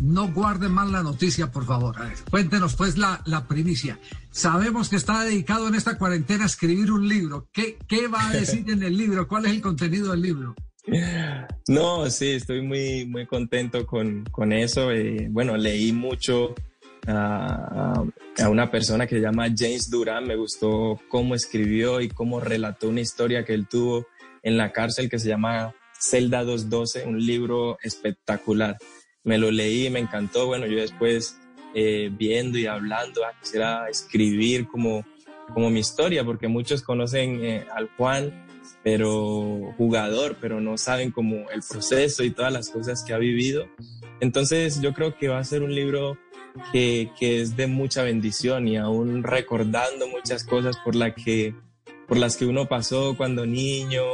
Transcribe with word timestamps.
No 0.00 0.32
guarden 0.32 0.72
mal 0.72 0.92
la 0.92 1.02
noticia, 1.02 1.50
por 1.50 1.66
favor. 1.66 2.00
A 2.00 2.04
ver, 2.04 2.16
cuéntenos 2.30 2.74
pues 2.76 2.96
la, 2.96 3.22
la 3.26 3.46
primicia. 3.46 3.98
Sabemos 4.30 4.88
que 4.88 4.96
está 4.96 5.24
dedicado 5.24 5.68
en 5.68 5.74
esta 5.74 5.98
cuarentena 5.98 6.44
a 6.44 6.46
escribir 6.46 6.92
un 6.92 7.08
libro. 7.08 7.48
¿Qué, 7.52 7.78
qué 7.88 8.06
va 8.06 8.28
a 8.28 8.32
decir 8.32 8.68
en 8.70 8.82
el 8.82 8.96
libro? 8.96 9.26
¿Cuál 9.26 9.46
es 9.46 9.52
el 9.52 9.60
contenido 9.60 10.12
del 10.12 10.22
libro? 10.22 10.54
No, 11.68 12.08
sí, 12.08 12.30
estoy 12.30 12.62
muy, 12.62 13.04
muy 13.04 13.26
contento 13.26 13.84
con, 13.84 14.24
con 14.30 14.54
eso. 14.54 14.90
Eh, 14.90 15.28
bueno, 15.30 15.54
leí 15.56 15.92
mucho 15.92 16.54
a, 17.06 18.02
a, 18.38 18.48
una 18.48 18.70
persona 18.70 19.06
que 19.06 19.16
se 19.16 19.20
llama 19.20 19.48
James 19.54 19.90
Duran. 19.90 20.26
Me 20.26 20.36
gustó 20.36 20.98
cómo 21.08 21.34
escribió 21.34 22.00
y 22.00 22.08
cómo 22.08 22.40
relató 22.40 22.88
una 22.88 23.02
historia 23.02 23.44
que 23.44 23.52
él 23.52 23.66
tuvo 23.68 24.06
en 24.42 24.56
la 24.56 24.72
cárcel 24.72 25.10
que 25.10 25.18
se 25.18 25.28
llama 25.28 25.74
Celda 26.00 26.44
212, 26.44 27.06
un 27.06 27.24
libro 27.24 27.76
espectacular. 27.82 28.78
Me 29.28 29.36
lo 29.36 29.50
leí 29.50 29.90
me 29.90 29.98
encantó. 29.98 30.46
Bueno, 30.46 30.64
yo 30.64 30.80
después 30.80 31.38
eh, 31.74 32.10
viendo 32.10 32.56
y 32.56 32.64
hablando, 32.64 33.26
ah, 33.26 33.34
quisiera 33.38 33.86
escribir 33.90 34.66
como, 34.66 35.04
como 35.52 35.68
mi 35.68 35.80
historia, 35.80 36.24
porque 36.24 36.48
muchos 36.48 36.80
conocen 36.80 37.44
eh, 37.44 37.66
al 37.76 37.90
Juan, 37.98 38.46
pero 38.82 39.74
jugador, 39.76 40.38
pero 40.40 40.62
no 40.62 40.78
saben 40.78 41.10
como 41.10 41.50
el 41.50 41.60
proceso 41.60 42.24
y 42.24 42.30
todas 42.30 42.50
las 42.50 42.70
cosas 42.70 43.04
que 43.04 43.12
ha 43.12 43.18
vivido. 43.18 43.68
Entonces 44.20 44.80
yo 44.80 44.94
creo 44.94 45.14
que 45.18 45.28
va 45.28 45.38
a 45.38 45.44
ser 45.44 45.62
un 45.62 45.74
libro 45.74 46.16
que, 46.72 47.10
que, 47.20 47.42
es 47.42 47.54
de 47.54 47.66
mucha 47.66 48.04
bendición 48.04 48.66
y 48.66 48.78
aún 48.78 49.24
recordando 49.24 50.08
muchas 50.08 50.42
cosas 50.42 50.78
por, 50.82 50.94
la 50.94 51.14
que, 51.14 51.54
por 52.06 52.16
las 52.16 52.38
que 52.38 52.46
uno 52.46 52.66
pasó 52.66 53.14
cuando 53.14 53.44
niño, 53.44 54.04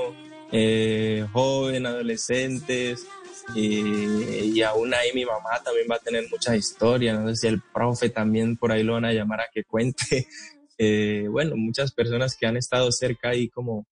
eh, 0.50 1.24
joven, 1.32 1.86
adolescentes. 1.86 3.06
Y, 3.54 4.54
y, 4.54 4.62
aún 4.62 4.94
ahí 4.94 5.12
mi 5.14 5.24
mamá 5.24 5.50
también 5.62 5.86
va 5.90 5.96
a 5.96 5.98
tener 5.98 6.24
muchas 6.30 6.56
historias. 6.56 7.18
No 7.18 7.28
sé 7.28 7.36
si 7.36 7.46
el 7.46 7.60
profe 7.60 8.08
también 8.08 8.56
por 8.56 8.72
ahí 8.72 8.82
lo 8.82 8.94
van 8.94 9.04
a 9.04 9.12
llamar 9.12 9.40
a 9.40 9.48
que 9.52 9.64
cuente. 9.64 10.26
Eh, 10.76 11.28
bueno, 11.30 11.56
muchas 11.56 11.92
personas 11.92 12.36
que 12.36 12.46
han 12.46 12.56
estado 12.56 12.90
cerca 12.90 13.28
ahí 13.28 13.48
como, 13.48 13.86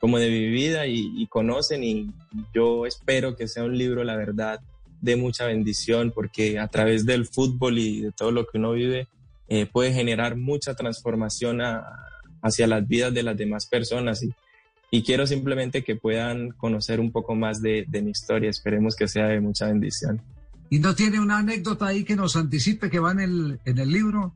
como 0.00 0.18
de 0.18 0.28
mi 0.28 0.48
vida 0.48 0.86
y, 0.86 1.26
conocen 1.28 1.82
y 1.82 2.10
yo 2.54 2.84
espero 2.86 3.36
que 3.36 3.48
sea 3.48 3.64
un 3.64 3.76
libro, 3.76 4.04
la 4.04 4.16
verdad, 4.16 4.60
de 5.00 5.16
mucha 5.16 5.46
bendición 5.46 6.12
porque 6.14 6.58
a 6.58 6.68
través 6.68 7.06
del 7.06 7.26
fútbol 7.26 7.78
y 7.78 8.02
de 8.02 8.12
todo 8.12 8.32
lo 8.32 8.46
que 8.46 8.58
uno 8.58 8.72
vive 8.72 9.08
eh, 9.48 9.66
puede 9.66 9.92
generar 9.92 10.36
mucha 10.36 10.74
transformación 10.74 11.60
hacia 12.42 12.66
las 12.66 12.86
vidas 12.86 13.14
de 13.14 13.22
las 13.22 13.36
demás 13.36 13.66
personas 13.66 14.22
y, 14.90 15.02
quiero 15.02 15.26
simplemente 15.26 15.84
que 15.84 15.96
puedan 15.96 16.50
conocer 16.50 17.00
un 17.00 17.12
poco 17.12 17.34
más 17.34 17.60
de, 17.60 17.84
de, 17.88 18.02
mi 18.02 18.10
historia. 18.10 18.50
Esperemos 18.50 18.96
que 18.96 19.08
sea 19.08 19.26
de 19.26 19.40
mucha 19.40 19.66
bendición. 19.66 20.20
¿Y 20.70 20.78
no 20.78 20.94
tiene 20.94 21.20
una 21.20 21.38
anécdota 21.38 21.86
ahí 21.86 22.04
que 22.04 22.16
nos 22.16 22.36
anticipe 22.36 22.90
que 22.90 22.98
va 22.98 23.12
en 23.12 23.20
el, 23.20 23.60
en 23.64 23.78
el 23.78 23.88
libro? 23.88 24.34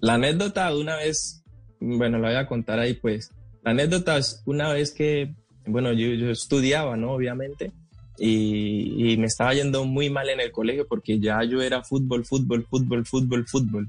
La 0.00 0.14
anécdota 0.14 0.74
una 0.74 0.96
vez, 0.96 1.42
bueno, 1.80 2.18
la 2.18 2.28
voy 2.28 2.36
a 2.36 2.46
contar 2.46 2.78
ahí 2.78 2.94
pues. 2.94 3.30
La 3.64 3.70
anécdota 3.70 4.16
es 4.18 4.42
una 4.44 4.72
vez 4.72 4.92
que, 4.92 5.34
bueno, 5.66 5.92
yo, 5.92 6.08
yo 6.14 6.30
estudiaba, 6.30 6.96
¿no? 6.96 7.12
Obviamente 7.12 7.72
y, 8.18 9.12
y, 9.12 9.16
me 9.16 9.26
estaba 9.26 9.54
yendo 9.54 9.84
muy 9.84 10.10
mal 10.10 10.28
en 10.28 10.40
el 10.40 10.52
colegio 10.52 10.86
porque 10.86 11.18
ya 11.18 11.42
yo 11.44 11.62
era 11.62 11.82
fútbol, 11.82 12.24
fútbol, 12.24 12.66
fútbol, 12.68 13.06
fútbol, 13.06 13.46
fútbol. 13.48 13.88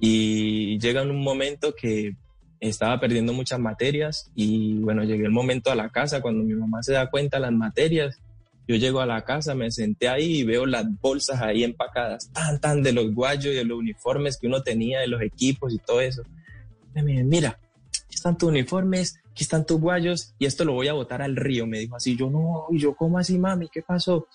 Y 0.00 0.78
llega 0.78 1.02
un 1.02 1.22
momento 1.22 1.74
que 1.74 2.16
estaba 2.68 3.00
perdiendo 3.00 3.32
muchas 3.32 3.58
materias 3.58 4.30
y 4.36 4.78
bueno, 4.78 5.02
llegué 5.02 5.24
el 5.24 5.32
momento 5.32 5.70
a 5.72 5.74
la 5.74 5.90
casa 5.90 6.22
cuando 6.22 6.44
mi 6.44 6.54
mamá 6.54 6.82
se 6.82 6.92
da 6.92 7.10
cuenta 7.10 7.40
las 7.40 7.52
materias. 7.52 8.20
Yo 8.68 8.76
llego 8.76 9.00
a 9.00 9.06
la 9.06 9.22
casa, 9.22 9.56
me 9.56 9.70
senté 9.72 10.08
ahí 10.08 10.38
y 10.38 10.44
veo 10.44 10.64
las 10.64 10.86
bolsas 11.00 11.42
ahí 11.42 11.64
empacadas, 11.64 12.30
tan, 12.32 12.60
tan 12.60 12.82
de 12.82 12.92
los 12.92 13.12
guayos 13.12 13.46
y 13.46 13.56
de 13.56 13.64
los 13.64 13.78
uniformes 13.78 14.38
que 14.38 14.46
uno 14.46 14.62
tenía, 14.62 15.00
de 15.00 15.08
los 15.08 15.20
equipos 15.20 15.74
y 15.74 15.78
todo 15.78 16.00
eso. 16.00 16.22
Y 16.94 17.02
me 17.02 17.24
mira, 17.24 17.58
aquí 18.04 18.14
están 18.14 18.38
tus 18.38 18.50
uniformes, 18.50 19.18
aquí 19.32 19.42
están 19.42 19.66
tus 19.66 19.80
guayos 19.80 20.32
y 20.38 20.46
esto 20.46 20.64
lo 20.64 20.74
voy 20.74 20.86
a 20.86 20.92
botar 20.92 21.20
al 21.20 21.34
río. 21.34 21.66
Me 21.66 21.80
dijo 21.80 21.96
así, 21.96 22.16
yo 22.16 22.30
no, 22.30 22.66
y 22.70 22.78
yo, 22.78 22.94
¿cómo 22.94 23.18
así, 23.18 23.36
mami? 23.38 23.68
¿Qué 23.68 23.82
pasó? 23.82 24.28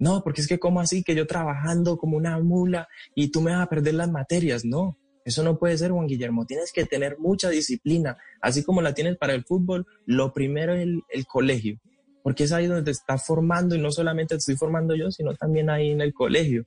No, 0.00 0.24
porque 0.24 0.40
es 0.40 0.48
que, 0.48 0.58
¿cómo 0.58 0.80
así? 0.80 1.04
Que 1.04 1.14
yo 1.14 1.28
trabajando 1.28 1.96
como 1.98 2.16
una 2.16 2.36
mula 2.40 2.88
y 3.14 3.28
tú 3.28 3.40
me 3.40 3.52
vas 3.52 3.62
a 3.62 3.68
perder 3.68 3.94
las 3.94 4.10
materias. 4.10 4.64
No, 4.64 4.96
eso 5.24 5.42
no 5.42 5.58
puede 5.58 5.76
ser, 5.76 5.90
Juan 5.90 6.06
Guillermo. 6.06 6.46
Tienes 6.46 6.72
que 6.72 6.84
tener 6.84 7.18
mucha 7.18 7.50
disciplina. 7.50 8.18
Así 8.40 8.64
como 8.64 8.82
la 8.82 8.94
tienes 8.94 9.16
para 9.16 9.34
el 9.34 9.44
fútbol, 9.44 9.86
lo 10.06 10.32
primero 10.32 10.74
es 10.74 10.86
el, 11.08 11.26
colegio, 11.26 11.78
porque 12.22 12.44
es 12.44 12.52
ahí 12.52 12.66
donde 12.66 12.84
te 12.84 12.90
está 12.90 13.18
formando 13.18 13.74
y 13.74 13.80
no 13.80 13.90
solamente 13.92 14.34
te 14.34 14.38
estoy 14.38 14.56
formando 14.56 14.94
yo, 14.94 15.10
sino 15.10 15.34
también 15.34 15.70
ahí 15.70 15.90
en 15.90 16.00
el 16.00 16.14
colegio. 16.14 16.64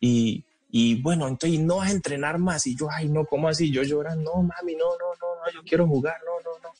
Y, 0.00 0.44
y 0.70 1.00
bueno, 1.02 1.26
entonces 1.26 1.60
no 1.60 1.76
vas 1.76 1.90
a 1.90 1.94
entrenar 1.94 2.38
más. 2.38 2.66
Y 2.66 2.76
yo, 2.76 2.88
ay, 2.90 3.08
no, 3.08 3.24
¿cómo 3.24 3.48
así? 3.48 3.72
Yo 3.72 3.82
llorando, 3.82 4.32
no, 4.34 4.42
mami, 4.42 4.74
no, 4.74 4.86
no, 4.86 5.14
no, 5.20 5.44
no, 5.44 5.52
yo 5.52 5.62
quiero 5.64 5.86
jugar, 5.86 6.16
no, 6.24 6.50
no, 6.50 6.58
no. 6.62 6.74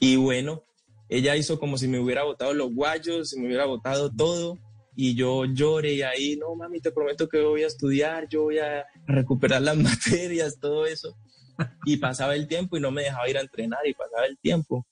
Y 0.00 0.16
bueno, 0.16 0.62
ella 1.08 1.36
hizo 1.36 1.58
como 1.58 1.78
si 1.78 1.88
me 1.88 1.98
hubiera 1.98 2.22
botado 2.22 2.54
los 2.54 2.72
guayos, 2.72 3.30
si 3.30 3.40
me 3.40 3.46
hubiera 3.46 3.64
botado 3.64 4.10
todo. 4.10 4.58
Y 5.00 5.14
yo 5.14 5.44
lloré 5.44 5.92
y 5.92 6.02
ahí, 6.02 6.36
no, 6.36 6.56
mami, 6.56 6.80
te 6.80 6.90
prometo 6.90 7.28
que 7.28 7.40
voy 7.40 7.62
a 7.62 7.68
estudiar, 7.68 8.26
yo 8.28 8.42
voy 8.42 8.58
a 8.58 8.84
recuperar 9.06 9.62
las 9.62 9.76
materias, 9.76 10.58
todo 10.60 10.86
eso. 10.86 11.16
Y 11.84 11.98
pasaba 11.98 12.34
el 12.34 12.48
tiempo 12.48 12.76
y 12.76 12.80
no 12.80 12.90
me 12.90 13.02
dejaba 13.02 13.30
ir 13.30 13.38
a 13.38 13.42
entrenar 13.42 13.86
y 13.86 13.94
pasaba 13.94 14.26
el 14.26 14.36
tiempo. 14.38 14.84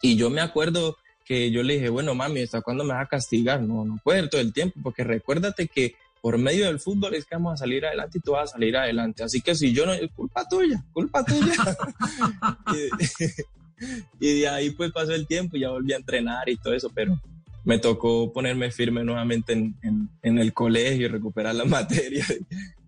Y 0.00 0.16
yo 0.16 0.30
me 0.30 0.40
acuerdo 0.40 0.96
que 1.26 1.50
yo 1.50 1.62
le 1.62 1.74
dije, 1.74 1.90
bueno, 1.90 2.14
mami, 2.14 2.40
¿hasta 2.40 2.62
cuándo 2.62 2.84
me 2.84 2.94
vas 2.94 3.04
a 3.04 3.08
castigar? 3.08 3.60
No, 3.60 3.84
no 3.84 4.00
puedo 4.02 4.30
todo 4.30 4.40
el 4.40 4.54
tiempo, 4.54 4.80
porque 4.82 5.04
recuérdate 5.04 5.68
que 5.68 5.94
por 6.22 6.38
medio 6.38 6.64
del 6.64 6.80
fútbol 6.80 7.14
es 7.14 7.26
que 7.26 7.34
vamos 7.34 7.52
a 7.52 7.56
salir 7.58 7.84
adelante 7.84 8.16
y 8.16 8.22
tú 8.22 8.30
vas 8.30 8.48
a 8.48 8.52
salir 8.54 8.78
adelante. 8.78 9.24
Así 9.24 9.42
que 9.42 9.54
si 9.54 9.74
yo 9.74 9.84
no, 9.84 9.92
es 9.92 10.10
culpa 10.12 10.48
tuya, 10.48 10.82
culpa 10.90 11.22
tuya. 11.22 11.52
y 14.20 14.40
de 14.40 14.48
ahí 14.48 14.70
pues 14.70 14.90
pasó 14.90 15.12
el 15.12 15.26
tiempo 15.26 15.58
y 15.58 15.60
ya 15.60 15.68
volví 15.68 15.92
a 15.92 15.96
entrenar 15.96 16.48
y 16.48 16.56
todo 16.56 16.72
eso, 16.72 16.90
pero 16.94 17.20
me 17.64 17.78
tocó 17.78 18.32
ponerme 18.32 18.70
firme 18.70 19.04
nuevamente 19.04 19.52
en, 19.52 19.76
en, 19.82 20.08
en 20.22 20.38
el 20.38 20.52
colegio 20.52 21.06
y 21.06 21.08
recuperar 21.08 21.54
la 21.54 21.64
materia 21.66 22.24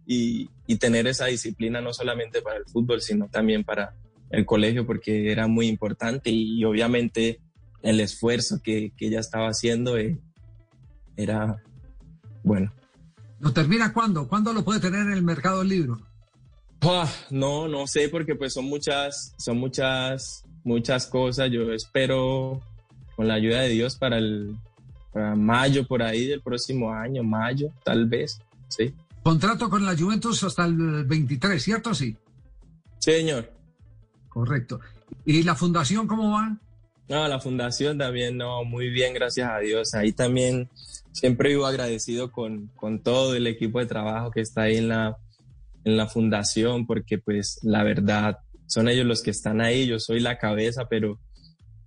y, 0.06 0.48
y, 0.66 0.76
tener 0.76 1.06
esa 1.06 1.26
disciplina 1.26 1.80
no 1.80 1.92
solamente 1.92 2.42
para 2.42 2.58
el 2.58 2.64
fútbol, 2.64 3.00
sino 3.00 3.28
también 3.28 3.64
para 3.64 3.94
el 4.30 4.46
colegio 4.46 4.86
porque 4.86 5.30
era 5.30 5.46
muy 5.46 5.68
importante 5.68 6.30
y, 6.30 6.64
obviamente 6.64 7.40
el 7.82 8.00
esfuerzo 8.00 8.60
que, 8.62 8.92
que 8.96 9.06
ella 9.06 9.20
estaba 9.20 9.48
haciendo 9.48 9.96
eh, 9.96 10.18
era 11.16 11.62
bueno. 12.42 12.72
¿Lo 13.38 13.52
termina 13.52 13.92
cuándo? 13.92 14.28
¿Cuándo 14.28 14.52
lo 14.52 14.64
puede 14.64 14.80
tener 14.80 15.00
en 15.00 15.12
el 15.12 15.22
mercado 15.22 15.60
del 15.60 15.68
libro? 15.68 16.00
no, 17.30 17.68
no 17.68 17.86
sé, 17.86 18.08
porque 18.08 18.34
pues 18.34 18.54
son 18.54 18.64
muchas, 18.64 19.34
son 19.38 19.58
muchas 19.58 20.44
muchas 20.64 21.06
cosas. 21.06 21.50
Yo 21.50 21.72
espero, 21.72 22.60
con 23.20 23.28
la 23.28 23.34
ayuda 23.34 23.60
de 23.60 23.68
Dios, 23.68 23.96
para 23.96 24.16
el 24.16 24.56
para 25.12 25.36
mayo 25.36 25.86
por 25.86 26.02
ahí 26.02 26.24
del 26.24 26.40
próximo 26.40 26.90
año, 26.90 27.22
mayo, 27.22 27.70
tal 27.84 28.06
vez, 28.06 28.40
sí. 28.68 28.94
Contrato 29.22 29.68
con 29.68 29.84
la 29.84 29.94
Juventus 29.94 30.42
hasta 30.42 30.64
el 30.64 31.04
23, 31.04 31.62
¿cierto? 31.62 31.92
Sí. 31.92 32.16
Señor. 32.98 33.52
Correcto. 34.30 34.80
¿Y 35.26 35.42
la 35.42 35.54
fundación 35.54 36.06
cómo 36.06 36.32
va? 36.32 36.56
No, 37.10 37.28
la 37.28 37.38
fundación 37.38 37.98
también, 37.98 38.38
no, 38.38 38.64
muy 38.64 38.88
bien, 38.88 39.12
gracias 39.12 39.50
a 39.50 39.58
Dios. 39.58 39.92
Ahí 39.92 40.12
también 40.12 40.70
siempre 41.12 41.50
vivo 41.50 41.66
agradecido 41.66 42.32
con, 42.32 42.68
con 42.68 43.00
todo 43.00 43.34
el 43.34 43.46
equipo 43.46 43.80
de 43.80 43.86
trabajo 43.86 44.30
que 44.30 44.40
está 44.40 44.62
ahí 44.62 44.78
en 44.78 44.88
la, 44.88 45.18
en 45.84 45.98
la 45.98 46.06
fundación, 46.06 46.86
porque 46.86 47.18
pues 47.18 47.58
la 47.64 47.82
verdad, 47.82 48.38
son 48.66 48.88
ellos 48.88 49.04
los 49.04 49.22
que 49.22 49.30
están 49.30 49.60
ahí, 49.60 49.86
yo 49.86 49.98
soy 49.98 50.20
la 50.20 50.38
cabeza, 50.38 50.88
pero 50.88 51.18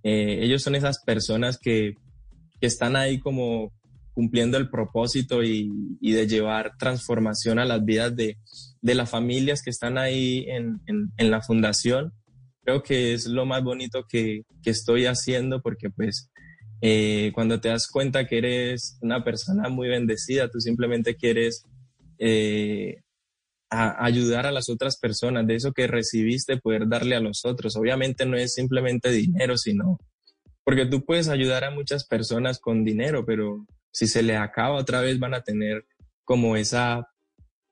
eh, 0.04 0.40
ellos 0.42 0.62
son 0.62 0.74
esas 0.74 1.02
personas 1.02 1.58
que, 1.58 1.94
que, 2.60 2.66
están 2.66 2.94
ahí 2.94 3.18
como 3.18 3.72
cumpliendo 4.12 4.58
el 4.58 4.70
propósito 4.70 5.42
y, 5.42 5.72
y, 6.00 6.12
de 6.12 6.28
llevar 6.28 6.76
transformación 6.78 7.58
a 7.58 7.64
las 7.64 7.84
vidas 7.84 8.14
de, 8.14 8.36
de 8.80 8.94
las 8.94 9.10
familias 9.10 9.62
que 9.62 9.70
están 9.70 9.98
ahí 9.98 10.44
en, 10.46 10.80
en, 10.86 11.10
en, 11.16 11.30
la 11.30 11.40
fundación. 11.40 12.12
Creo 12.62 12.82
que 12.82 13.14
es 13.14 13.26
lo 13.26 13.46
más 13.46 13.64
bonito 13.64 14.04
que, 14.08 14.42
que 14.62 14.70
estoy 14.70 15.06
haciendo 15.06 15.62
porque 15.62 15.90
pues 15.90 16.30
eh, 16.82 17.32
cuando 17.34 17.60
te 17.60 17.70
das 17.70 17.88
cuenta 17.88 18.26
que 18.26 18.38
eres 18.38 18.98
una 19.00 19.24
persona 19.24 19.70
muy 19.70 19.88
bendecida, 19.88 20.50
tú 20.50 20.60
simplemente 20.60 21.16
quieres 21.16 21.64
eh, 22.18 23.03
ayudar 23.70 24.46
a 24.46 24.52
las 24.52 24.68
otras 24.68 24.98
personas, 24.98 25.46
de 25.46 25.56
eso 25.56 25.72
que 25.72 25.86
recibiste, 25.86 26.58
poder 26.58 26.88
darle 26.88 27.16
a 27.16 27.20
los 27.20 27.44
otros. 27.44 27.76
Obviamente 27.76 28.24
no 28.26 28.36
es 28.36 28.54
simplemente 28.54 29.10
dinero, 29.10 29.56
sino 29.56 29.98
porque 30.64 30.86
tú 30.86 31.04
puedes 31.04 31.28
ayudar 31.28 31.64
a 31.64 31.70
muchas 31.70 32.06
personas 32.06 32.58
con 32.58 32.84
dinero, 32.84 33.24
pero 33.26 33.66
si 33.90 34.06
se 34.06 34.22
le 34.22 34.36
acaba 34.36 34.76
otra 34.76 35.00
vez 35.00 35.18
van 35.18 35.34
a 35.34 35.42
tener 35.42 35.84
como 36.24 36.56
esa 36.56 37.08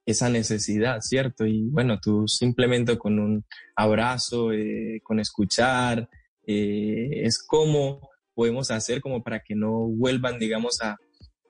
esa 0.04 0.28
necesidad, 0.28 1.00
¿cierto? 1.00 1.46
Y 1.46 1.68
bueno, 1.70 2.00
tú 2.00 2.26
simplemente 2.26 2.98
con 2.98 3.18
un 3.20 3.44
abrazo, 3.76 4.52
eh, 4.52 5.00
con 5.04 5.20
escuchar, 5.20 6.08
eh, 6.44 7.22
es 7.24 7.42
como 7.46 8.10
podemos 8.34 8.70
hacer 8.70 9.00
como 9.00 9.22
para 9.22 9.40
que 9.40 9.54
no 9.54 9.86
vuelvan, 9.86 10.38
digamos, 10.38 10.80
a, 10.82 10.96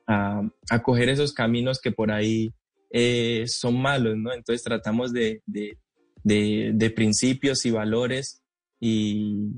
a, 0.07 0.83
coger 0.83 1.09
esos 1.09 1.33
caminos 1.33 1.81
que 1.81 1.93
por 1.93 2.11
ahí 2.11 2.53
eh, 2.93 3.45
son 3.47 3.81
malos, 3.81 4.17
¿no? 4.17 4.33
Entonces 4.33 4.63
tratamos 4.63 5.13
de, 5.13 5.43
de, 5.47 5.79
de, 6.23 6.91
principios 6.91 7.65
y 7.65 7.71
valores 7.71 8.43
y 8.79 9.51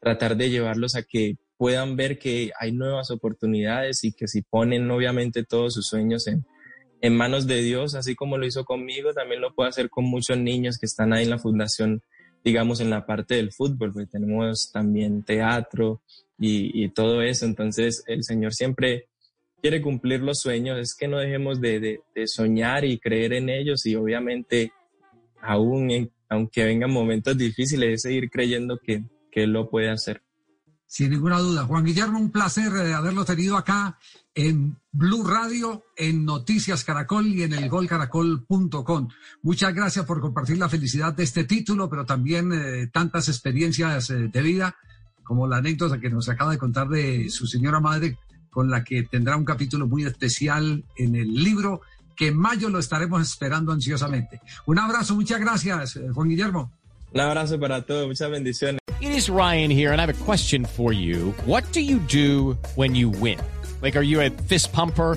tratar 0.00 0.36
de 0.36 0.48
llevarlos 0.48 0.94
a 0.94 1.02
que 1.02 1.36
puedan 1.56 1.96
ver 1.96 2.18
que 2.18 2.52
hay 2.58 2.70
nuevas 2.72 3.10
oportunidades 3.10 4.04
y 4.04 4.12
que 4.12 4.28
si 4.28 4.42
ponen 4.42 4.88
obviamente 4.90 5.42
todos 5.44 5.74
sus 5.74 5.88
sueños 5.88 6.28
en, 6.28 6.46
en 7.00 7.16
manos 7.16 7.46
de 7.46 7.62
Dios, 7.62 7.94
así 7.94 8.14
como 8.14 8.38
lo 8.38 8.46
hizo 8.46 8.64
conmigo, 8.64 9.12
también 9.12 9.40
lo 9.40 9.54
puede 9.54 9.70
hacer 9.70 9.90
con 9.90 10.04
muchos 10.04 10.38
niños 10.38 10.78
que 10.78 10.86
están 10.86 11.12
ahí 11.12 11.24
en 11.24 11.30
la 11.30 11.38
fundación, 11.38 12.02
digamos, 12.44 12.80
en 12.80 12.90
la 12.90 13.06
parte 13.06 13.34
del 13.34 13.52
fútbol, 13.52 13.92
porque 13.92 14.06
tenemos 14.06 14.70
también 14.72 15.24
teatro 15.24 16.02
y, 16.38 16.88
todo 16.90 17.22
eso. 17.22 17.44
Entonces, 17.44 18.04
el 18.06 18.22
Señor 18.22 18.54
siempre 18.54 19.08
quiere 19.60 19.82
cumplir 19.82 20.20
los 20.20 20.40
sueños, 20.40 20.78
es 20.78 20.94
que 20.94 21.08
no 21.08 21.18
dejemos 21.18 21.60
de, 21.60 22.00
soñar 22.26 22.84
y 22.84 22.98
creer 22.98 23.32
en 23.34 23.48
ellos 23.48 23.84
y 23.86 23.96
obviamente, 23.96 24.72
aún 25.40 26.10
aunque 26.30 26.64
vengan 26.64 26.90
momentos 26.90 27.36
difíciles, 27.36 27.94
es 27.94 28.02
seguir 28.02 28.30
creyendo 28.30 28.78
que, 28.78 29.04
que 29.30 29.46
lo 29.46 29.68
puede 29.68 29.90
hacer. 29.90 30.22
Sin 30.86 31.10
ninguna 31.10 31.38
duda. 31.38 31.64
Juan 31.64 31.84
Guillermo, 31.84 32.18
un 32.18 32.30
placer 32.30 32.70
de 32.70 32.94
haberlo 32.94 33.24
tenido 33.24 33.58
acá 33.58 33.98
en 34.34 34.76
Blue 34.90 35.22
Radio, 35.22 35.84
en 35.96 36.24
Noticias 36.24 36.82
Caracol 36.82 37.26
y 37.26 37.42
en 37.42 37.52
el 37.52 37.68
golcaracol.com. 37.68 39.08
Muchas 39.42 39.74
gracias 39.74 40.06
por 40.06 40.20
compartir 40.20 40.56
la 40.58 40.68
felicidad 40.68 41.12
de 41.12 41.24
este 41.24 41.44
título, 41.44 41.90
pero 41.90 42.06
también 42.06 42.52
eh, 42.52 42.88
tantas 42.90 43.28
experiencias 43.28 44.10
eh, 44.10 44.28
de 44.32 44.42
vida, 44.42 44.76
como 45.24 45.46
la 45.46 45.58
anécdota 45.58 46.00
que 46.00 46.08
nos 46.08 46.28
acaba 46.28 46.52
de 46.52 46.58
contar 46.58 46.88
de 46.88 47.28
su 47.28 47.46
señora 47.46 47.80
madre, 47.80 48.16
con 48.50 48.70
la 48.70 48.84
que 48.84 49.02
tendrá 49.04 49.36
un 49.36 49.44
capítulo 49.44 49.86
muy 49.86 50.04
especial 50.04 50.84
en 50.96 51.14
el 51.14 51.32
libro, 51.32 51.82
que 52.16 52.28
en 52.28 52.36
mayo 52.36 52.68
lo 52.68 52.78
estaremos 52.78 53.22
esperando 53.22 53.72
ansiosamente. 53.72 54.40
Un 54.66 54.78
abrazo, 54.78 55.14
muchas 55.14 55.40
gracias, 55.40 55.96
eh, 55.96 56.08
Juan 56.12 56.28
Guillermo. 56.28 56.72
Un 57.12 57.20
abrazo 57.20 57.58
para 57.58 57.82
todos, 57.82 58.06
muchas 58.06 58.30
bendiciones. 58.30 58.80
It 59.00 59.10
is 59.10 59.28
Ryan 59.28 59.70
here, 59.70 59.92
and 59.92 60.00
I 60.00 60.04
have 60.04 60.10
a 60.10 60.24
question 60.24 60.64
for 60.64 60.92
you. 60.92 61.32
What 61.46 61.64
do 61.72 61.80
you 61.80 62.00
do 62.00 62.58
when 62.74 62.94
you 62.94 63.10
win? 63.10 63.38
Like, 63.80 63.96
are 63.96 64.04
you 64.04 64.20
a 64.20 64.30
fist 64.48 64.72
pumper? 64.72 65.16